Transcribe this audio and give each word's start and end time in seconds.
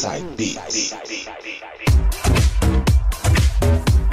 Inside 0.00 0.24
Beats. 0.34 0.94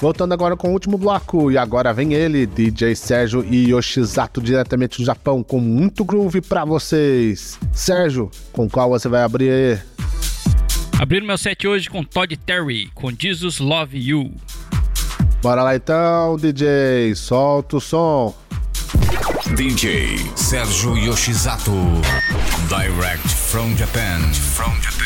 Voltando 0.00 0.32
agora 0.34 0.56
com 0.56 0.70
o 0.70 0.72
último 0.72 0.98
bloco, 0.98 1.52
e 1.52 1.58
agora 1.58 1.94
vem 1.94 2.14
ele, 2.14 2.46
DJ 2.46 2.96
Sérgio 2.96 3.44
e 3.44 3.70
Yoshizato, 3.70 4.40
diretamente 4.40 4.98
do 4.98 5.04
Japão, 5.04 5.40
com 5.40 5.60
muito 5.60 6.04
groove 6.04 6.40
pra 6.40 6.64
vocês. 6.64 7.56
Sérgio, 7.72 8.28
com 8.52 8.68
qual 8.68 8.90
você 8.90 9.08
vai 9.08 9.22
abrir 9.22 9.50
aí? 9.50 9.78
Abrir 10.98 11.22
meu 11.22 11.38
set 11.38 11.64
hoje 11.68 11.88
com 11.88 12.02
Todd 12.02 12.36
Terry, 12.38 12.90
com 12.92 13.12
Jesus 13.16 13.60
Love 13.60 13.96
You. 13.96 14.32
Bora 15.40 15.62
lá 15.62 15.76
então, 15.76 16.36
DJ, 16.36 17.14
solta 17.14 17.76
o 17.76 17.80
som. 17.80 18.34
DJ 19.54 20.18
Sérgio 20.34 20.96
Yoshizato, 20.96 21.72
direct 22.68 23.28
from 23.28 23.76
Japan. 23.76 24.20
From 24.32 24.74
Japan. 24.82 24.97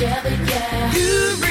together, 0.00 0.30
yeah. 0.30 0.92
You 0.94 1.49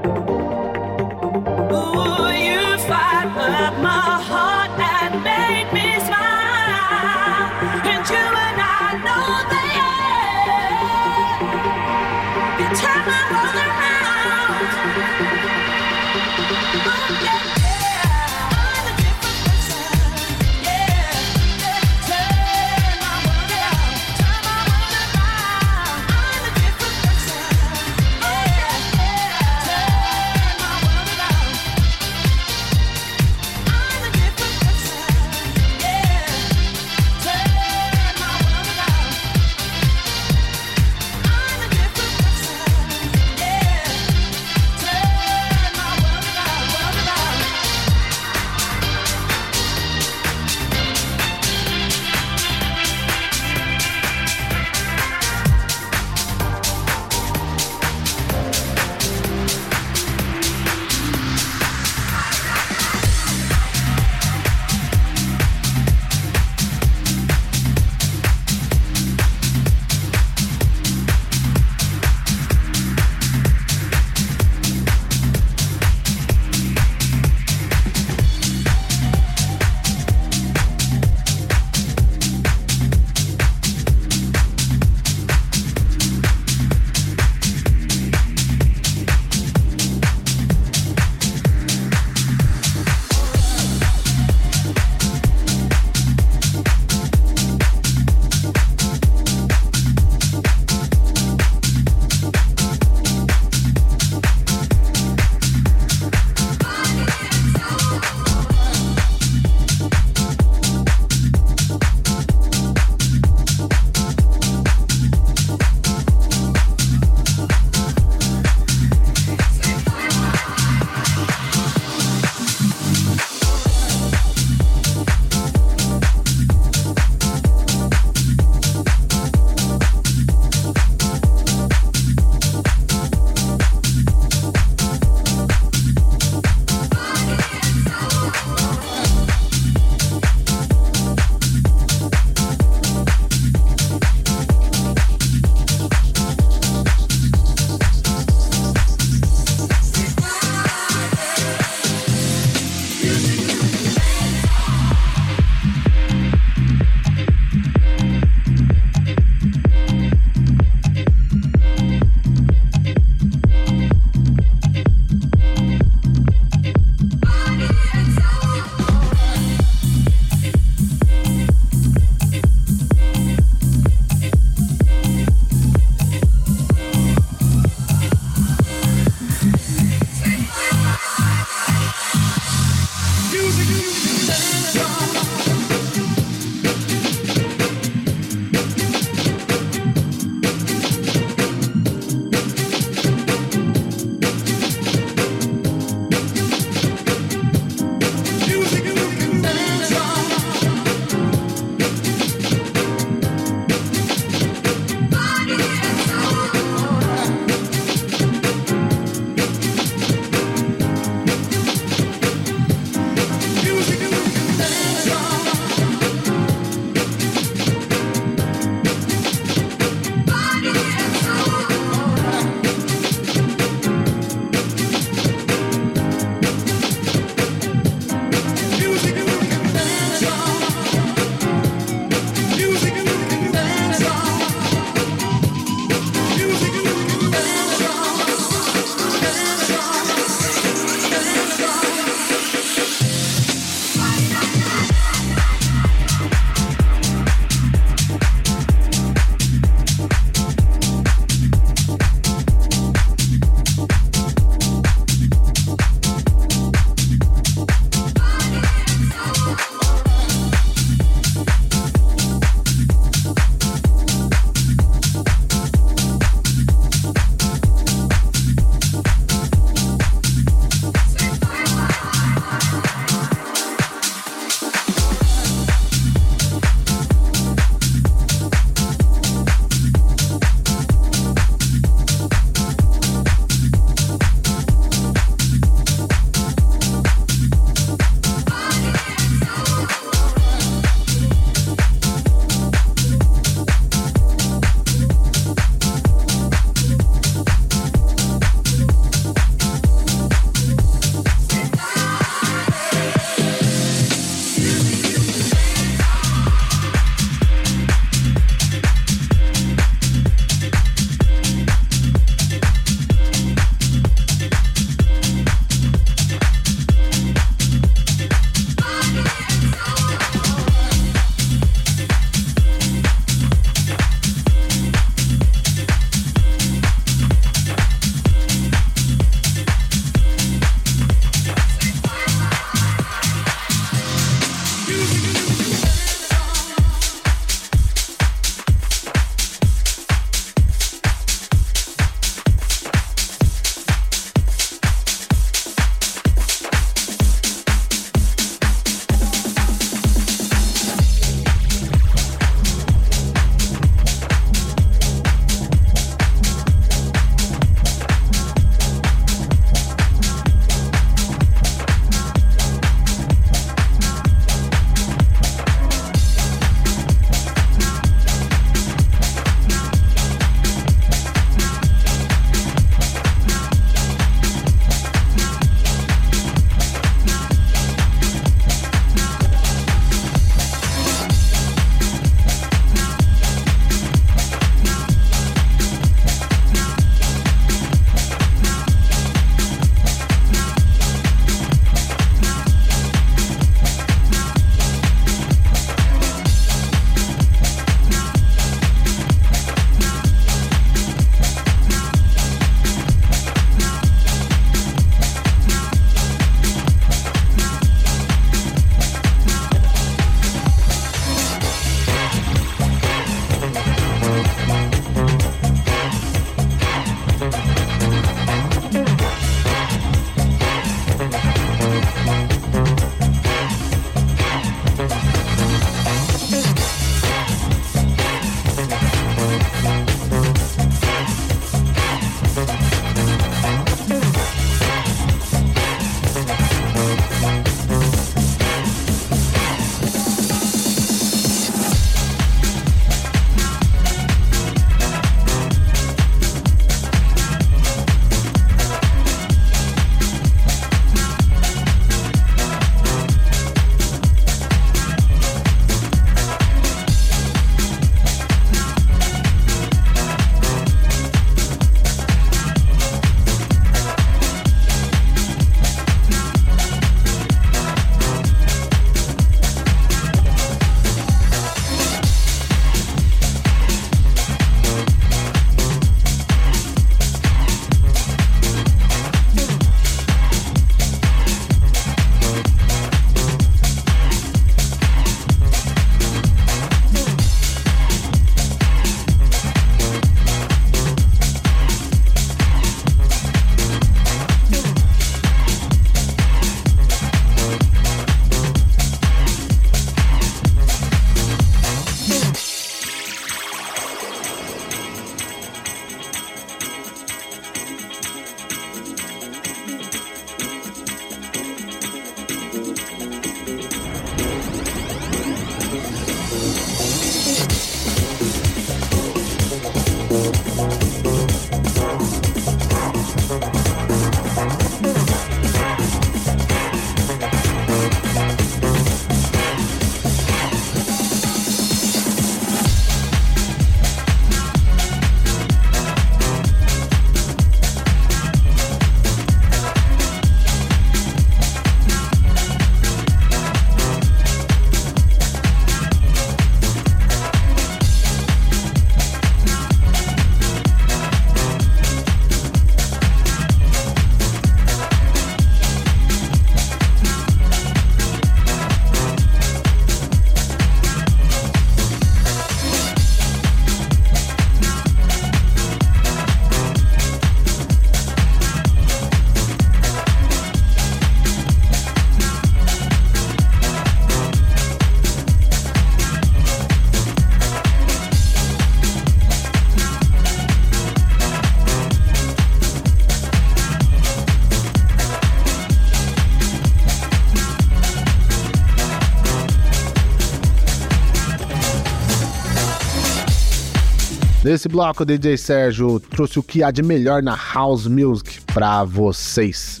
Nesse 594.70 594.88
bloco, 594.88 595.24
o 595.24 595.26
DJ 595.26 595.56
Sérgio 595.56 596.20
trouxe 596.20 596.60
o 596.60 596.62
que 596.62 596.80
há 596.80 596.92
de 596.92 597.02
melhor 597.02 597.42
na 597.42 597.56
House 597.56 598.06
Music 598.06 598.60
para 598.72 599.02
vocês. 599.02 600.00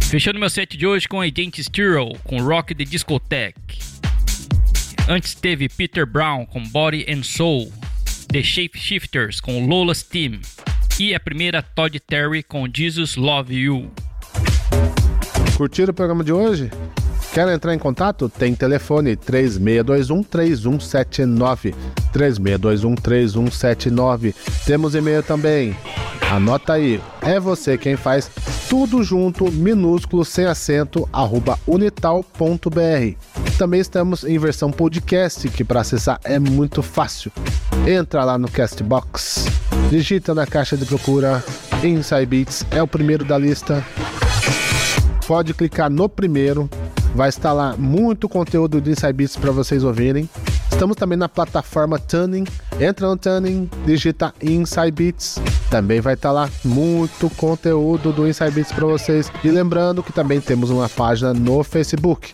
Fechando 0.00 0.38
meu 0.38 0.48
set 0.48 0.76
de 0.76 0.86
hoje 0.86 1.08
com 1.08 1.20
Agent 1.20 1.58
Stiro, 1.58 2.12
com 2.22 2.40
Rock 2.40 2.72
the 2.72 2.84
Discotheque. 2.84 3.80
Antes 5.08 5.34
teve 5.34 5.68
Peter 5.68 6.06
Brown 6.06 6.46
com 6.46 6.62
Body 6.68 7.04
and 7.08 7.24
Soul, 7.24 7.72
The 8.28 8.44
Shapeshifters 8.44 9.40
com 9.40 9.66
Lola's 9.66 10.04
Team 10.04 10.40
e 11.00 11.12
a 11.12 11.18
primeira 11.18 11.60
Todd 11.60 11.98
Terry 11.98 12.44
com 12.44 12.68
Jesus 12.72 13.16
Love 13.16 13.52
You. 13.52 13.90
Curtiram 15.56 15.90
o 15.90 15.94
programa 15.94 16.22
de 16.22 16.32
hoje? 16.32 16.70
Quer 17.32 17.48
entrar 17.48 17.74
em 17.74 17.78
contato? 17.78 18.28
Tem 18.28 18.54
telefone 18.54 19.16
3621 19.16 20.22
3179. 20.22 21.74
3621 22.12 22.94
3179. 22.94 24.34
Temos 24.66 24.94
e-mail 24.94 25.22
também. 25.22 25.74
Anota 26.30 26.74
aí. 26.74 27.00
É 27.22 27.40
você 27.40 27.78
quem 27.78 27.96
faz 27.96 28.30
tudo 28.68 29.02
junto, 29.02 29.50
minúsculo, 29.50 30.26
sem 30.26 30.44
acento, 30.44 31.08
arroba 31.10 31.58
unital.br. 31.66 33.16
Também 33.56 33.80
estamos 33.80 34.24
em 34.24 34.38
versão 34.38 34.70
podcast, 34.70 35.48
que 35.48 35.64
para 35.64 35.80
acessar 35.80 36.20
é 36.24 36.38
muito 36.38 36.82
fácil. 36.82 37.32
Entra 37.86 38.24
lá 38.24 38.36
no 38.36 38.50
Castbox, 38.50 39.46
digita 39.88 40.34
na 40.34 40.46
caixa 40.46 40.76
de 40.76 40.84
procura 40.84 41.42
Inside 41.82 42.26
Beats, 42.26 42.66
é 42.70 42.82
o 42.82 42.86
primeiro 42.86 43.24
da 43.24 43.38
lista. 43.38 43.82
Pode 45.26 45.54
clicar 45.54 45.90
no 45.90 46.08
primeiro 46.08 46.68
Vai 47.14 47.28
estar 47.28 47.52
lá 47.52 47.76
muito 47.76 48.28
conteúdo 48.28 48.80
de 48.80 48.90
Inside 48.90 49.12
Beats 49.12 49.36
para 49.36 49.50
vocês 49.50 49.84
ouvirem. 49.84 50.28
Estamos 50.70 50.96
também 50.96 51.18
na 51.18 51.28
plataforma 51.28 51.98
Tuning. 51.98 52.44
Entra 52.80 53.06
no 53.06 53.16
Tuning, 53.16 53.68
digita 53.84 54.34
Inside 54.42 54.90
Beats. 54.90 55.38
Também 55.70 56.00
vai 56.00 56.14
estar 56.14 56.32
lá 56.32 56.48
muito 56.64 57.28
conteúdo 57.36 58.12
do 58.12 58.26
Inside 58.26 58.50
Beats 58.50 58.72
para 58.72 58.86
vocês. 58.86 59.30
E 59.44 59.48
lembrando 59.48 60.02
que 60.02 60.12
também 60.12 60.40
temos 60.40 60.70
uma 60.70 60.88
página 60.88 61.34
no 61.34 61.62
Facebook. 61.62 62.32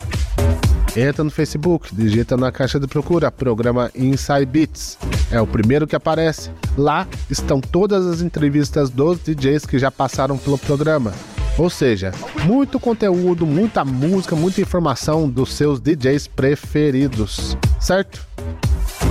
Entra 0.96 1.22
no 1.22 1.30
Facebook, 1.30 1.94
digita 1.94 2.36
na 2.36 2.50
caixa 2.50 2.78
de 2.78 2.86
procura 2.86 3.30
programa 3.30 3.90
Inside 3.94 4.46
Beats. 4.46 4.96
É 5.30 5.40
o 5.40 5.46
primeiro 5.46 5.86
que 5.86 5.96
aparece. 5.96 6.50
Lá 6.76 7.06
estão 7.28 7.60
todas 7.60 8.06
as 8.06 8.20
entrevistas 8.20 8.90
dos 8.90 9.18
DJs 9.18 9.66
que 9.66 9.78
já 9.78 9.90
passaram 9.90 10.38
pelo 10.38 10.56
programa. 10.56 11.12
Ou 11.58 11.68
seja, 11.68 12.12
muito 12.44 12.78
conteúdo, 12.78 13.44
muita 13.44 13.84
música, 13.84 14.36
muita 14.36 14.60
informação 14.60 15.28
dos 15.28 15.52
seus 15.52 15.80
DJs 15.80 16.28
preferidos, 16.28 17.58
certo? 17.80 18.24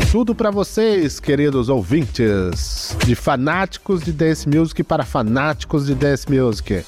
Tudo 0.09 0.33
para 0.33 0.49
vocês, 0.49 1.19
queridos 1.19 1.67
ouvintes, 1.67 2.95
de 3.05 3.13
fanáticos 3.13 4.01
de 4.01 4.13
dance 4.13 4.47
music 4.47 4.81
para 4.81 5.03
fanáticos 5.03 5.85
de 5.87 5.93
dance 5.93 6.25
music. 6.31 6.85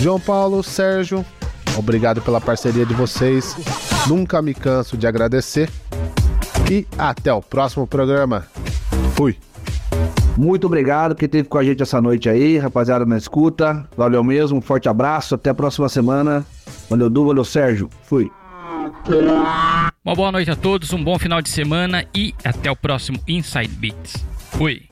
João 0.00 0.18
Paulo, 0.18 0.62
Sérgio, 0.62 1.22
obrigado 1.76 2.22
pela 2.22 2.40
parceria 2.40 2.86
de 2.86 2.94
vocês. 2.94 3.54
Nunca 4.06 4.40
me 4.40 4.54
canso 4.54 4.96
de 4.96 5.06
agradecer. 5.06 5.70
E 6.70 6.86
até 6.96 7.30
o 7.30 7.42
próximo 7.42 7.86
programa. 7.86 8.46
Fui. 9.14 9.36
Muito 10.36 10.66
obrigado 10.66 11.14
que 11.14 11.26
esteve 11.26 11.48
com 11.48 11.58
a 11.58 11.64
gente 11.64 11.82
essa 11.82 12.00
noite 12.00 12.28
aí, 12.28 12.58
rapaziada 12.58 13.04
na 13.04 13.16
escuta. 13.16 13.86
Valeu 13.96 14.24
mesmo, 14.24 14.58
um 14.58 14.62
forte 14.62 14.88
abraço, 14.88 15.34
até 15.34 15.50
a 15.50 15.54
próxima 15.54 15.88
semana. 15.88 16.44
Valeu, 16.88 17.10
Du, 17.10 17.26
valeu, 17.26 17.44
Sérgio. 17.44 17.88
Fui. 18.04 18.30
Uma 20.04 20.14
boa 20.14 20.32
noite 20.32 20.50
a 20.50 20.56
todos, 20.56 20.92
um 20.92 21.02
bom 21.02 21.18
final 21.18 21.40
de 21.42 21.48
semana 21.48 22.04
e 22.14 22.34
até 22.44 22.70
o 22.70 22.76
próximo 22.76 23.18
Inside 23.28 23.68
Beats. 23.68 24.24
Fui. 24.50 24.91